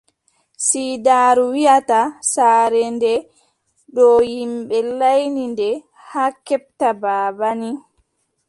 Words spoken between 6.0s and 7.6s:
haa keɓta baaba